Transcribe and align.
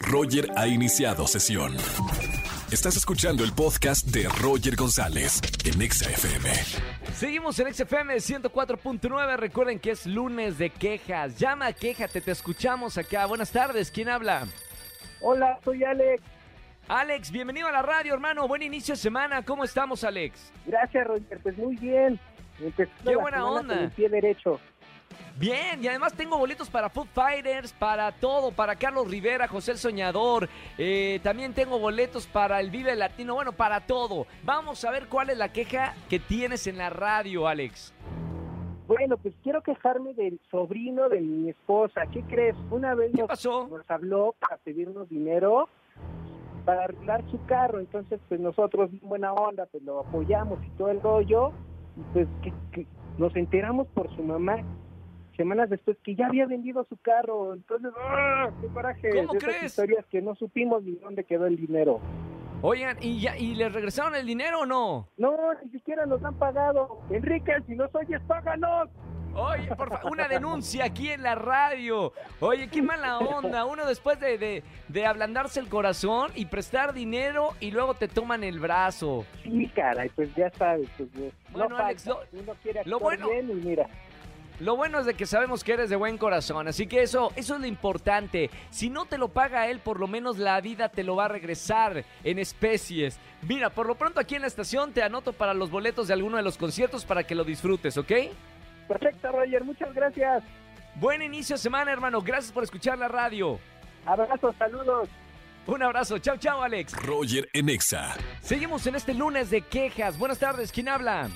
Roger 0.00 0.50
ha 0.56 0.66
iniciado 0.66 1.26
sesión. 1.26 1.74
Estás 2.70 2.96
escuchando 2.96 3.44
el 3.44 3.52
podcast 3.52 4.06
de 4.08 4.28
Roger 4.40 4.74
González 4.76 5.40
en 5.64 5.80
Exa 5.80 6.10
FM. 6.10 6.50
Seguimos 7.14 7.58
en 7.60 7.72
XFM 7.72 8.16
104.9. 8.16 9.36
Recuerden 9.36 9.78
que 9.78 9.92
es 9.92 10.06
lunes 10.06 10.58
de 10.58 10.70
quejas. 10.70 11.38
Llama, 11.38 11.72
quéjate, 11.72 12.20
te 12.20 12.32
escuchamos 12.32 12.98
acá. 12.98 13.26
Buenas 13.26 13.50
tardes, 13.52 13.90
¿quién 13.90 14.08
habla? 14.08 14.46
Hola, 15.20 15.58
soy 15.64 15.84
Alex. 15.84 16.22
Alex, 16.88 17.30
bienvenido 17.30 17.68
a 17.68 17.72
la 17.72 17.82
radio, 17.82 18.14
hermano. 18.14 18.46
Buen 18.48 18.62
inicio 18.62 18.94
de 18.94 19.00
semana. 19.00 19.42
¿Cómo 19.44 19.64
estamos, 19.64 20.04
Alex? 20.04 20.52
Gracias, 20.66 21.06
Roger. 21.06 21.38
Pues 21.42 21.56
muy 21.58 21.76
bien. 21.76 22.18
Empezando 22.60 23.10
Qué 23.10 23.16
buena 23.16 23.44
onda. 23.46 23.74
con 23.74 23.84
el 23.84 23.90
pie 23.90 24.08
derecho. 24.08 24.60
Bien, 25.38 25.84
y 25.84 25.88
además 25.88 26.14
tengo 26.14 26.38
boletos 26.38 26.70
para 26.70 26.88
Food 26.88 27.08
Fighters, 27.12 27.72
para 27.74 28.10
todo, 28.12 28.52
para 28.52 28.74
Carlos 28.76 29.10
Rivera, 29.10 29.46
José 29.46 29.72
el 29.72 29.78
Soñador. 29.78 30.48
eh, 30.78 31.20
también 31.22 31.52
tengo 31.52 31.78
boletos 31.78 32.26
para 32.26 32.58
el 32.58 32.70
Vive 32.70 32.96
Latino, 32.96 33.34
bueno, 33.34 33.52
para 33.52 33.80
todo. 33.86 34.26
Vamos 34.44 34.82
a 34.86 34.90
ver 34.90 35.08
cuál 35.08 35.28
es 35.28 35.36
la 35.36 35.52
queja 35.52 35.94
que 36.08 36.18
tienes 36.18 36.66
en 36.66 36.78
la 36.78 36.88
radio, 36.88 37.46
Alex. 37.46 37.92
Bueno, 38.88 39.18
pues 39.18 39.34
quiero 39.42 39.62
quejarme 39.62 40.14
del 40.14 40.40
sobrino 40.50 41.08
de 41.10 41.20
mi 41.20 41.50
esposa. 41.50 42.06
¿Qué 42.12 42.22
crees? 42.22 42.56
Una 42.70 42.94
vez 42.94 43.10
¿Qué 43.14 43.20
nos, 43.20 43.28
pasó? 43.28 43.66
nos 43.68 43.90
habló 43.90 44.34
para 44.38 44.56
pedirnos 44.58 45.06
dinero 45.10 45.68
para 46.64 46.84
arreglar 46.84 47.22
su 47.30 47.44
carro. 47.44 47.78
Entonces, 47.80 48.20
pues 48.28 48.40
nosotros, 48.40 48.88
buena 49.02 49.32
onda, 49.34 49.66
pues 49.66 49.82
lo 49.82 50.00
apoyamos 50.00 50.58
y 50.64 50.70
todo 50.78 50.88
el 50.90 51.02
rollo. 51.02 51.52
Y 51.96 52.00
pues 52.14 52.28
que- 52.42 52.52
que 52.72 52.86
nos 53.18 53.34
enteramos 53.36 53.86
por 53.88 54.08
su 54.16 54.22
mamá 54.22 54.58
semanas 55.36 55.70
después 55.70 55.96
que 56.02 56.14
ya 56.14 56.26
había 56.26 56.46
vendido 56.46 56.84
su 56.88 56.96
carro. 56.96 57.54
Entonces, 57.54 57.92
¡ah! 57.98 58.50
¡Qué 58.60 58.66
coraje! 58.68 59.10
¿Cómo 59.10 59.32
de 59.34 59.38
crees? 59.38 59.62
historias 59.64 60.04
que 60.06 60.20
no 60.22 60.34
supimos 60.34 60.82
ni 60.82 60.92
dónde 60.96 61.24
quedó 61.24 61.46
el 61.46 61.56
dinero. 61.56 62.00
Oigan, 62.62 62.96
¿y, 63.00 63.20
ya, 63.20 63.36
¿y 63.36 63.54
les 63.54 63.72
regresaron 63.72 64.14
el 64.14 64.26
dinero 64.26 64.60
o 64.60 64.66
no? 64.66 65.08
No, 65.18 65.36
ni 65.62 65.70
siquiera 65.70 66.06
nos 66.06 66.24
han 66.24 66.34
pagado. 66.38 67.00
Enrique, 67.10 67.52
si 67.66 67.74
nos 67.74 67.94
oyes, 67.94 68.20
páganos. 68.26 68.88
Oye, 69.34 69.66
por 69.76 69.90
favor, 69.90 70.12
una 70.12 70.26
denuncia 70.28 70.86
aquí 70.86 71.10
en 71.10 71.22
la 71.22 71.34
radio. 71.34 72.14
Oye, 72.40 72.68
qué 72.68 72.80
mala 72.80 73.18
onda. 73.18 73.66
Uno 73.66 73.84
después 73.86 74.18
de, 74.18 74.38
de, 74.38 74.64
de 74.88 75.04
ablandarse 75.06 75.60
el 75.60 75.68
corazón 75.68 76.30
y 76.34 76.46
prestar 76.46 76.94
dinero 76.94 77.50
y 77.60 77.70
luego 77.70 77.92
te 77.92 78.08
toman 78.08 78.42
el 78.44 78.58
brazo. 78.58 79.26
Sí, 79.42 79.70
caray, 79.74 80.08
pues 80.16 80.34
ya 80.34 80.48
sabes. 80.52 80.88
Pues, 80.96 81.10
Bueno, 81.52 81.68
no 81.68 81.76
Alex, 81.76 82.04
falta. 82.04 82.20
lo- 82.32 82.40
Uno 82.40 82.52
quiere 82.62 82.80
lo 82.86 82.98
bueno- 82.98 83.28
bien 83.28 83.50
y 83.50 83.54
mira. 83.56 83.86
Lo 84.60 84.74
bueno 84.74 85.00
es 85.00 85.06
de 85.06 85.14
que 85.14 85.26
sabemos 85.26 85.62
que 85.62 85.72
eres 85.74 85.90
de 85.90 85.96
buen 85.96 86.16
corazón, 86.16 86.66
así 86.66 86.86
que 86.86 87.02
eso, 87.02 87.30
eso 87.36 87.54
es 87.54 87.60
lo 87.60 87.66
importante. 87.66 88.50
Si 88.70 88.88
no 88.88 89.04
te 89.04 89.18
lo 89.18 89.28
paga 89.28 89.68
él, 89.68 89.80
por 89.80 90.00
lo 90.00 90.08
menos 90.08 90.38
la 90.38 90.60
vida 90.60 90.88
te 90.88 91.04
lo 91.04 91.14
va 91.14 91.26
a 91.26 91.28
regresar 91.28 92.04
en 92.24 92.38
especies. 92.38 93.18
Mira, 93.42 93.70
por 93.70 93.86
lo 93.86 93.96
pronto 93.96 94.18
aquí 94.18 94.34
en 94.34 94.42
la 94.42 94.46
estación 94.46 94.92
te 94.92 95.02
anoto 95.02 95.34
para 95.34 95.52
los 95.52 95.70
boletos 95.70 96.08
de 96.08 96.14
alguno 96.14 96.38
de 96.38 96.42
los 96.42 96.56
conciertos 96.56 97.04
para 97.04 97.24
que 97.24 97.34
lo 97.34 97.44
disfrutes, 97.44 97.98
¿ok? 97.98 98.12
Perfecto, 98.88 99.30
Roger, 99.30 99.62
muchas 99.64 99.92
gracias. 99.94 100.42
Buen 100.94 101.20
inicio 101.20 101.56
de 101.56 101.62
semana, 101.62 101.92
hermano. 101.92 102.22
Gracias 102.22 102.52
por 102.52 102.64
escuchar 102.64 102.96
la 102.96 103.08
radio. 103.08 103.58
Abrazos, 104.06 104.56
saludos. 104.56 105.08
Un 105.66 105.82
abrazo. 105.82 106.18
Chao, 106.18 106.36
chao, 106.36 106.62
Alex. 106.62 106.94
Roger 107.04 107.48
en 107.52 107.68
Exa. 107.68 108.14
Seguimos 108.40 108.86
en 108.86 108.94
este 108.94 109.12
lunes 109.12 109.50
de 109.50 109.62
quejas. 109.62 110.16
Buenas 110.16 110.38
tardes, 110.38 110.72
¿quién 110.72 110.88
habla? 110.88 111.28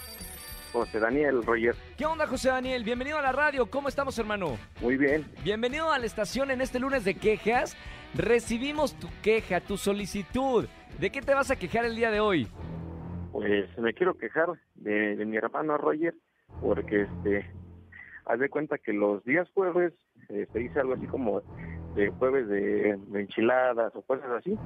José 0.73 1.01
Daniel 1.01 1.43
Roger. 1.45 1.75
¿Qué 1.97 2.07
onda, 2.07 2.27
José 2.27 2.49
Daniel? 2.49 2.85
Bienvenido 2.85 3.19
a 3.19 3.23
la 3.23 3.33
radio. 3.33 3.67
¿Cómo 3.67 3.89
estamos, 3.89 4.19
hermano? 4.19 4.57
Muy 4.81 4.97
bien. 4.97 5.27
Bienvenido 5.43 5.93
a 5.93 5.99
la 5.99 6.07
estación 6.07 6.51
en 6.51 6.61
este 6.61 6.79
lunes 6.79 7.05
de 7.05 7.15
quejas. 7.15 7.77
Recibimos 8.15 8.95
tu 8.95 9.09
queja, 9.23 9.61
tu 9.61 9.77
solicitud. 9.77 10.67
¿De 10.99 11.11
qué 11.11 11.23
te 11.23 11.35
vas 11.35 11.51
a 11.51 11.57
quejar 11.57 11.85
el 11.85 11.97
día 11.97 12.11
de 12.11 12.21
hoy? 12.21 12.49
Pues 13.33 13.67
me 13.79 13.95
quiero 13.95 14.15
quejar 14.15 14.49
de, 14.75 15.17
de 15.17 15.25
mi 15.25 15.37
hermano 15.37 15.79
Roger 15.79 16.15
porque 16.61 17.03
este 17.03 17.51
haz 18.27 18.39
de 18.39 18.49
cuenta 18.49 18.79
que 18.79 18.93
los 18.93 19.25
días 19.25 19.49
jueves 19.55 19.93
eh, 20.29 20.47
se 20.53 20.59
dice 20.59 20.81
algo 20.81 20.95
así 20.95 21.07
como 21.07 21.41
de 21.95 22.11
jueves 22.11 22.49
de, 22.49 22.97
de 22.97 23.21
enchiladas 23.21 23.95
o 23.97 24.03
cosas 24.03 24.31
así 24.31 24.57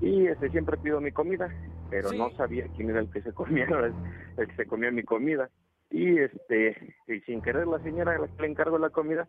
y 0.00 0.26
este 0.26 0.50
siempre 0.50 0.76
pido 0.78 1.00
mi 1.00 1.12
comida 1.12 1.48
pero 1.90 2.08
Sí. 2.10 2.18
no 2.18 2.30
sabía 2.36 2.66
quién 2.76 2.90
era 2.90 3.00
el 3.00 3.10
que 3.10 3.22
se 3.22 3.32
comía 3.32 3.66
el, 4.38 4.46
que 4.48 4.54
se 4.56 4.66
comía 4.66 4.90
mi 4.90 5.02
comida 5.02 5.48
y 5.90 6.18
este 6.18 6.94
y 7.06 7.20
sin 7.20 7.40
querer 7.42 7.66
la 7.66 7.78
señora 7.80 8.16
a 8.16 8.18
la 8.18 8.26
que 8.28 8.42
le 8.42 8.48
encargo 8.48 8.78
la 8.78 8.90
comida 8.90 9.28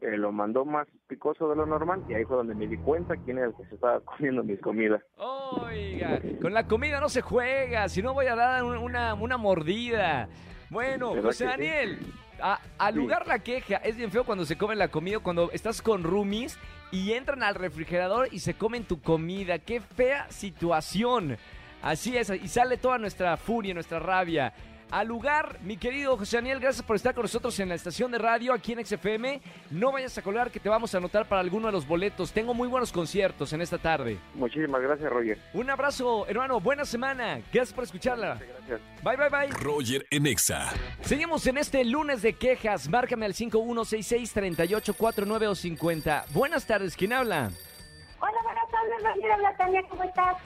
eh, 0.00 0.16
lo 0.16 0.32
mandó 0.32 0.64
más 0.64 0.86
picoso 1.06 1.48
de 1.48 1.56
lo 1.56 1.66
normal 1.66 2.02
y 2.08 2.14
ahí 2.14 2.24
fue 2.24 2.36
donde 2.36 2.54
me 2.54 2.66
di 2.66 2.76
cuenta 2.78 3.16
quién 3.16 3.38
era 3.38 3.46
el 3.48 3.54
que 3.54 3.64
se 3.66 3.74
estaba 3.76 4.00
comiendo 4.00 4.42
mis 4.44 4.60
comidas 4.60 5.02
Oiga, 5.16 6.20
con 6.42 6.52
la 6.52 6.66
comida 6.66 7.00
no 7.00 7.08
se 7.08 7.20
juega, 7.22 7.88
si 7.88 8.02
no 8.02 8.12
voy 8.14 8.26
a 8.26 8.34
dar 8.34 8.64
un- 8.64 8.76
una, 8.78 9.14
una 9.14 9.36
mordida. 9.36 10.28
Bueno, 10.70 11.10
¿Verdad 11.14 11.28
José 11.28 11.44
que 11.44 11.50
sí? 11.52 11.56
Daniel, 11.56 11.98
a, 12.42 12.58
al 12.78 12.94
Sí. 12.94 12.98
lugar 13.00 13.26
la 13.28 13.38
queja, 13.38 13.76
es 13.76 13.96
bien 13.96 14.10
feo 14.10 14.24
cuando 14.24 14.44
se 14.44 14.56
come 14.58 14.74
la 14.74 14.88
comida, 14.88 15.18
cuando 15.20 15.50
estás 15.52 15.80
con 15.80 16.02
roomies 16.02 16.58
y 16.94 17.12
entran 17.12 17.42
al 17.42 17.56
refrigerador 17.56 18.28
y 18.30 18.38
se 18.38 18.54
comen 18.54 18.84
tu 18.84 19.00
comida. 19.00 19.58
Qué 19.58 19.80
fea 19.80 20.30
situación. 20.30 21.36
Así 21.82 22.16
es, 22.16 22.30
y 22.30 22.46
sale 22.46 22.76
toda 22.76 22.98
nuestra 22.98 23.36
furia, 23.36 23.74
nuestra 23.74 23.98
rabia. 23.98 24.54
Al 24.90 25.08
lugar, 25.08 25.58
mi 25.62 25.76
querido 25.76 26.16
José 26.16 26.36
Daniel, 26.36 26.60
gracias 26.60 26.86
por 26.86 26.94
estar 26.94 27.12
con 27.14 27.22
nosotros 27.22 27.58
en 27.58 27.68
la 27.68 27.74
estación 27.74 28.12
de 28.12 28.18
radio 28.18 28.52
aquí 28.52 28.74
en 28.74 28.86
XFM. 28.86 29.40
No 29.70 29.90
vayas 29.90 30.16
a 30.18 30.22
colgar 30.22 30.52
que 30.52 30.60
te 30.60 30.68
vamos 30.68 30.94
a 30.94 30.98
anotar 30.98 31.26
para 31.26 31.40
alguno 31.40 31.66
de 31.66 31.72
los 31.72 31.84
boletos. 31.86 32.30
Tengo 32.32 32.54
muy 32.54 32.68
buenos 32.68 32.92
conciertos 32.92 33.52
en 33.52 33.60
esta 33.60 33.76
tarde. 33.78 34.18
muchísimas 34.34 34.80
gracias 34.80 35.10
Roger 35.10 35.36
Un 35.52 35.68
abrazo, 35.70 36.26
hermano. 36.28 36.60
Buena 36.60 36.84
semana. 36.84 37.40
Gracias 37.52 37.72
por 37.72 37.82
escucharla. 37.84 38.34
gracias 38.36 38.80
Bye, 39.02 39.16
bye, 39.16 39.28
bye. 39.30 39.48
Roger 39.58 40.06
en 40.10 40.26
Exa. 40.26 40.70
Seguimos 41.00 41.44
en 41.48 41.58
este 41.58 41.84
lunes 41.84 42.22
de 42.22 42.34
quejas. 42.34 42.88
Márcame 42.88 43.26
al 43.26 43.34
5166-3849 43.34 45.46
o 45.48 45.54
50. 45.54 46.24
Buenas 46.30 46.66
tardes. 46.66 46.96
¿Quién 46.96 47.12
habla? 47.12 47.50
Hola, 48.20 48.42
buenas 48.42 48.68
tardes, 48.70 49.02
Roger. 49.02 49.30
Hola, 49.38 49.56
Tania, 49.56 49.82
¿cómo 49.88 50.02
estás? 50.04 50.36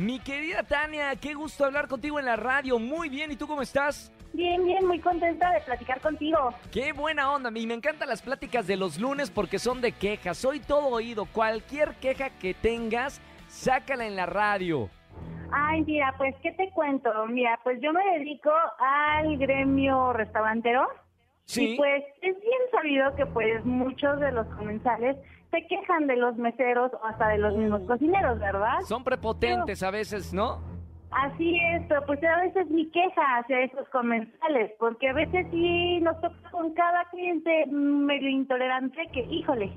Mi 0.00 0.18
querida 0.18 0.62
Tania, 0.62 1.14
qué 1.20 1.34
gusto 1.34 1.66
hablar 1.66 1.86
contigo 1.86 2.18
en 2.18 2.24
la 2.24 2.34
radio. 2.34 2.78
Muy 2.78 3.10
bien. 3.10 3.32
¿Y 3.32 3.36
tú 3.36 3.46
cómo 3.46 3.60
estás? 3.60 4.10
Bien, 4.32 4.64
bien, 4.64 4.86
muy 4.86 4.98
contenta 4.98 5.52
de 5.52 5.60
platicar 5.60 6.00
contigo. 6.00 6.54
Qué 6.72 6.94
buena 6.94 7.30
onda. 7.30 7.50
Y 7.54 7.66
me 7.66 7.74
encantan 7.74 8.08
las 8.08 8.22
pláticas 8.22 8.66
de 8.66 8.78
los 8.78 8.98
lunes 8.98 9.30
porque 9.30 9.58
son 9.58 9.82
de 9.82 9.92
quejas. 9.92 10.38
Soy 10.38 10.60
todo 10.60 10.86
oído. 10.86 11.26
Cualquier 11.26 11.96
queja 11.96 12.30
que 12.30 12.54
tengas, 12.54 13.20
sácala 13.48 14.06
en 14.06 14.16
la 14.16 14.24
radio. 14.24 14.88
Ay, 15.52 15.82
mira, 15.82 16.14
pues, 16.16 16.34
¿qué 16.42 16.52
te 16.52 16.70
cuento? 16.70 17.10
Mira, 17.26 17.60
pues 17.62 17.78
yo 17.82 17.92
me 17.92 18.02
dedico 18.18 18.52
al 18.78 19.36
gremio 19.36 20.14
restaurantero. 20.14 20.88
Sí. 21.44 21.74
Y 21.74 21.76
pues 21.76 22.04
es 22.22 22.40
bien 22.40 22.62
sabido 22.72 23.14
que 23.16 23.26
pues 23.26 23.62
muchos 23.66 24.18
de 24.18 24.32
los 24.32 24.46
comensales 24.56 25.18
se 25.50 25.66
quejan 25.66 26.06
de 26.06 26.16
los 26.16 26.36
meseros 26.36 26.92
o 26.94 27.04
hasta 27.04 27.28
de 27.28 27.38
los 27.38 27.56
mismos 27.56 27.82
cocineros, 27.82 28.38
¿verdad? 28.38 28.80
Son 28.86 29.02
prepotentes 29.04 29.82
a 29.82 29.90
veces, 29.90 30.32
¿no? 30.32 30.60
Así 31.10 31.58
es, 31.58 31.82
pero 31.88 32.06
pues 32.06 32.22
a 32.22 32.40
veces 32.40 32.70
mi 32.70 32.88
queja 32.90 33.38
hacia 33.38 33.62
esos 33.62 33.88
comensales, 33.88 34.72
porque 34.78 35.08
a 35.08 35.12
veces 35.12 35.44
sí 35.50 35.98
nos 36.00 36.20
toca 36.20 36.50
con 36.52 36.72
cada 36.74 37.04
cliente 37.06 37.66
medio 37.66 38.28
intolerante 38.28 39.08
que, 39.12 39.20
híjole, 39.22 39.72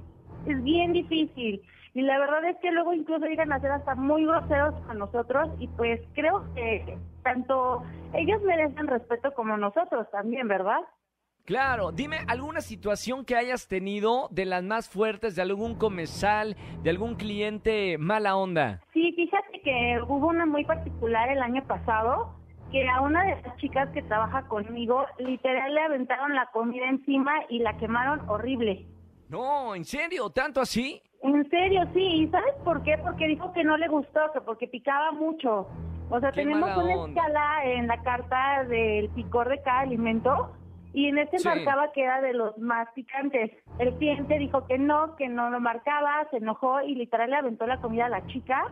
es 0.46 0.64
bien 0.64 0.94
difícil. 0.94 1.62
Y 1.96 2.02
la 2.02 2.20
verdad 2.20 2.46
es 2.46 2.58
que 2.58 2.72
luego 2.72 2.94
incluso 2.94 3.26
llegan 3.26 3.52
a 3.52 3.60
ser 3.60 3.72
hasta 3.72 3.96
muy 3.96 4.26
groseros 4.26 4.76
con 4.86 5.00
nosotros 5.00 5.50
y 5.60 5.68
pues 5.70 6.02
creo 6.14 6.44
que 6.54 6.98
tanto 7.24 7.84
ellos 8.14 8.42
merecen 8.44 8.88
respeto 8.88 9.34
como 9.34 9.58
nosotros 9.58 10.10
también, 10.12 10.48
¿verdad? 10.48 10.82
Claro, 11.46 11.92
dime 11.92 12.20
alguna 12.28 12.62
situación 12.62 13.26
que 13.26 13.36
hayas 13.36 13.68
tenido 13.68 14.30
de 14.32 14.46
las 14.46 14.64
más 14.64 14.90
fuertes, 14.90 15.36
de 15.36 15.42
algún 15.42 15.76
comensal, 15.76 16.56
de 16.84 16.90
algún 16.90 17.16
cliente 17.16 17.98
mala 17.98 18.38
onda. 18.38 18.80
Sí, 18.94 19.12
fíjate 19.14 19.60
que 19.62 20.00
hubo 20.08 20.28
una 20.28 20.46
muy 20.46 20.64
particular 20.64 21.30
el 21.30 21.42
año 21.42 21.62
pasado, 21.68 22.34
que 22.72 22.88
a 22.88 23.02
una 23.02 23.26
de 23.26 23.42
las 23.42 23.58
chicas 23.58 23.90
que 23.90 24.02
trabaja 24.04 24.48
conmigo, 24.48 25.06
literal 25.20 25.74
le 25.76 25.82
aventaron 25.82 26.34
la 26.34 26.46
comida 26.54 26.88
encima 26.88 27.34
y 27.50 27.60
la 27.60 27.76
quemaron 27.78 28.22
horrible. 28.30 28.88
No, 29.28 29.76
¿en 29.76 29.84
serio? 29.84 30.30
¿Tanto 30.30 30.62
así? 30.62 31.02
En 31.24 31.50
serio, 31.50 31.82
sí. 31.94 32.00
¿Y 32.24 32.28
sabes 32.30 32.54
por 32.64 32.84
qué? 32.84 32.98
Porque 33.00 33.28
dijo 33.28 33.52
que 33.52 33.66
no 33.66 33.76
le 33.76 33.90
gustó, 33.90 34.32
que 34.34 34.40
porque 34.40 34.68
picaba 34.68 35.12
mucho. 35.12 35.68
O 36.10 36.20
sea, 36.22 36.32
Qué 36.32 36.42
tenemos 36.44 36.70
una 36.78 36.96
onda. 36.96 37.22
escala 37.22 37.66
en 37.66 37.88
la 37.88 38.02
carta 38.02 38.64
del 38.64 39.10
picor 39.10 39.50
de 39.50 39.62
cada 39.62 39.82
alimento 39.82 40.56
y 40.94 41.08
en 41.08 41.18
este 41.18 41.40
Sí. 41.40 41.48
marcaba 41.48 41.92
que 41.92 42.04
era 42.04 42.22
de 42.22 42.34
los 42.34 42.58
más 42.58 42.88
picantes. 42.94 43.52
El 43.80 43.94
cliente 43.96 44.38
dijo 44.38 44.66
que 44.68 44.78
no, 44.78 45.16
que 45.16 45.28
no 45.28 45.50
lo 45.50 45.60
marcaba, 45.60 46.28
se 46.32 46.38
enojó 46.38 46.82
y 46.82 46.96
literal 46.96 47.30
le 47.32 47.36
aventó 47.38 47.66
la 47.68 47.82
comida 47.82 48.06
a 48.06 48.10
la 48.10 48.26
chica 48.28 48.64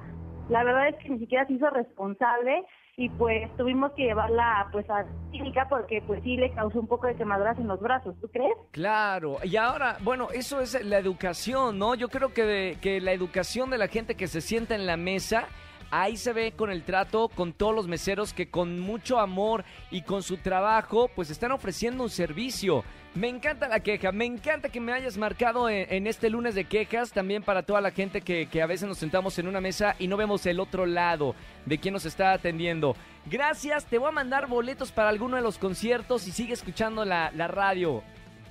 La 0.49 0.63
verdad 0.65 0.89
es 0.89 0.95
que 0.97 1.09
ni 1.09 1.19
siquiera 1.19 1.45
se 1.47 1.53
hizo 1.53 1.69
responsable 1.69 2.65
y 2.97 3.07
pues 3.09 3.49
tuvimos 3.55 3.91
que 3.93 4.03
llevarla 4.03 4.67
pues 4.73 4.89
a 4.89 5.05
clínica 5.31 5.67
porque 5.69 6.01
pues 6.05 6.21
sí 6.23 6.35
le 6.35 6.51
causó 6.51 6.79
un 6.81 6.87
poco 6.87 7.07
de 7.07 7.15
quemaduras 7.15 7.57
en 7.57 7.67
los 7.67 7.79
brazos, 7.79 8.19
¿tú 8.19 8.27
crees? 8.27 8.51
Claro, 8.71 9.37
y 9.43 9.55
ahora, 9.55 9.95
bueno, 10.01 10.27
eso 10.33 10.59
es 10.59 10.83
la 10.83 10.97
educación, 10.97 11.79
¿no? 11.79 11.95
Yo 11.95 12.09
creo 12.09 12.33
que, 12.33 12.43
de- 12.43 12.77
que 12.81 12.99
la 12.99 13.13
educación 13.13 13.69
de 13.69 13.77
la 13.77 13.87
gente 13.87 14.15
que 14.15 14.27
se 14.27 14.41
sienta 14.41 14.75
en 14.75 14.85
la 14.85 14.97
mesa, 14.97 15.45
ahí 15.91 16.17
se 16.17 16.33
ve 16.33 16.53
con 16.53 16.71
el 16.71 16.83
trato, 16.83 17.29
con 17.29 17.53
todos 17.53 17.75
los 17.75 17.87
meseros 17.87 18.33
que 18.33 18.49
con 18.49 18.79
mucho 18.79 19.19
amor 19.19 19.63
y 19.91 20.01
con 20.01 20.23
su 20.23 20.37
trabajo, 20.37 21.09
pues 21.15 21.29
están 21.29 21.51
ofreciendo 21.51 22.03
un 22.03 22.09
servicio. 22.09 22.83
Me 23.13 23.27
encanta 23.27 23.67
la 23.67 23.81
queja, 23.81 24.13
me 24.13 24.25
encanta 24.25 24.69
que 24.69 24.79
me 24.79 24.93
hayas 24.93 25.17
marcado 25.17 25.67
en, 25.69 26.07
este 26.07 26.29
lunes 26.29 26.55
de 26.55 26.63
quejas, 26.63 27.11
también 27.11 27.43
para 27.43 27.63
toda 27.63 27.81
la 27.81 27.91
gente 27.91 28.21
que, 28.21 28.61
a 28.61 28.65
veces 28.65 28.87
nos 28.87 28.97
sentamos 28.97 29.37
en 29.37 29.47
una 29.47 29.59
mesa 29.59 29.95
y 29.99 30.07
no 30.07 30.15
vemos 30.15 30.45
el 30.45 30.61
otro 30.61 30.85
lado 30.85 31.35
de 31.65 31.77
quién 31.77 31.93
nos 31.93 32.05
está 32.05 32.31
atendiendo. 32.31 32.95
Gracias, 33.25 33.85
te 33.85 33.97
voy 33.97 34.07
a 34.07 34.13
mandar 34.13 34.47
boletos 34.47 34.93
para 34.93 35.09
alguno 35.09 35.35
de 35.35 35.41
los 35.41 35.57
conciertos 35.57 36.25
y 36.27 36.31
sigue 36.31 36.53
escuchando 36.53 37.03
la, 37.03 37.31
la 37.35 37.49
radio. 37.49 38.01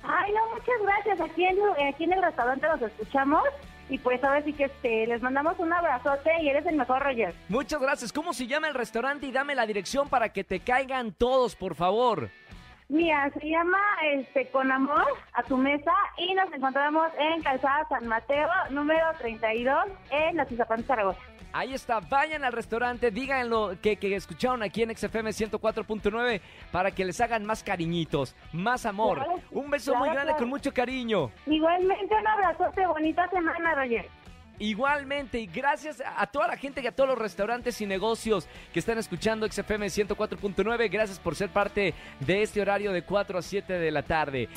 Ay, 0.03 0.31
no, 0.31 0.53
muchas 0.53 0.75
gracias. 0.83 1.21
Aquí 1.21 1.43
en, 1.43 1.57
aquí 1.87 2.03
en 2.03 2.13
el 2.13 2.21
restaurante 2.21 2.67
los 2.67 2.81
escuchamos 2.83 3.43
y 3.91 3.97
pues 3.97 4.23
ahora 4.23 4.41
sí 4.43 4.53
que 4.53 4.63
este, 4.63 5.05
les 5.05 5.21
mandamos 5.21 5.59
un 5.59 5.71
abrazote 5.71 6.31
y 6.41 6.47
eres 6.47 6.65
el 6.65 6.77
mejor, 6.77 7.03
Roger. 7.03 7.35
Muchas 7.49 7.81
gracias. 7.81 8.13
¿Cómo 8.13 8.33
se 8.33 8.47
llama 8.47 8.69
el 8.69 8.73
restaurante? 8.73 9.27
Y 9.27 9.33
dame 9.33 9.53
la 9.53 9.65
dirección 9.65 10.07
para 10.07 10.29
que 10.29 10.45
te 10.45 10.61
caigan 10.61 11.11
todos, 11.11 11.57
por 11.57 11.75
favor. 11.75 12.29
Mira, 12.91 13.29
se 13.39 13.47
llama 13.47 13.77
este 14.15 14.47
Con 14.47 14.69
Amor 14.69 15.05
a 15.31 15.43
tu 15.43 15.55
mesa 15.55 15.93
y 16.17 16.33
nos 16.33 16.51
encontramos 16.51 17.09
en 17.17 17.41
Calzada 17.41 17.87
San 17.87 18.05
Mateo, 18.05 18.49
número 18.69 19.05
32, 19.17 19.85
en 20.09 20.35
la 20.35 20.45
Tizapán, 20.45 20.83
Zaragoza. 20.83 21.17
Ahí 21.53 21.73
está, 21.73 22.01
vayan 22.01 22.43
al 22.43 22.51
restaurante, 22.51 23.09
díganlo 23.09 23.77
que, 23.81 23.95
que 23.95 24.13
escucharon 24.13 24.61
aquí 24.61 24.83
en 24.83 24.93
XFM 24.93 25.29
104.9 25.29 26.41
para 26.73 26.91
que 26.91 27.05
les 27.05 27.21
hagan 27.21 27.45
más 27.45 27.63
cariñitos, 27.63 28.35
más 28.51 28.85
amor. 28.85 29.19
Claro, 29.19 29.39
Un 29.51 29.69
beso 29.69 29.95
muy 29.95 30.09
grande 30.09 30.31
claro. 30.31 30.39
con 30.39 30.49
mucho 30.49 30.73
cariño. 30.73 31.31
Igualmente 31.45 32.13
un 32.13 32.27
abrazote, 32.27 32.85
bonita 32.87 33.25
semana, 33.29 33.73
Roger. 33.73 34.05
Igualmente, 34.59 35.39
y 35.39 35.47
gracias 35.47 36.03
a 36.17 36.27
toda 36.27 36.47
la 36.47 36.57
gente 36.57 36.81
y 36.81 36.87
a 36.87 36.91
todos 36.91 37.09
los 37.09 37.17
restaurantes 37.17 37.81
y 37.81 37.85
negocios 37.85 38.47
que 38.73 38.79
están 38.79 38.97
escuchando 38.97 39.51
XFM 39.51 39.87
104.9. 39.87 40.91
Gracias 40.91 41.19
por 41.19 41.35
ser 41.35 41.49
parte 41.49 41.93
de 42.19 42.43
este 42.43 42.61
horario 42.61 42.91
de 42.91 43.03
4 43.03 43.39
a 43.39 43.41
7 43.41 43.73
de 43.73 43.91
la 43.91 44.03
tarde. 44.03 44.49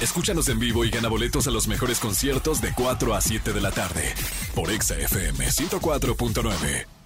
Escúchanos 0.00 0.48
en 0.48 0.58
vivo 0.58 0.84
y 0.84 0.90
gana 0.90 1.08
boletos 1.08 1.46
a 1.46 1.50
los 1.50 1.68
mejores 1.68 2.00
conciertos 2.00 2.60
de 2.60 2.72
4 2.74 3.14
a 3.14 3.20
7 3.20 3.52
de 3.52 3.60
la 3.60 3.70
tarde 3.70 4.14
por 4.54 4.70
Exa 4.70 4.96
FM 4.96 5.46
104.9. 5.46 7.01